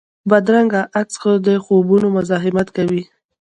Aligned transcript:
بدرنګه 0.29 0.81
عکس 0.99 1.15
د 1.45 1.47
خوبونو 1.63 2.07
مزاحمت 2.17 2.67
کوي 2.77 3.01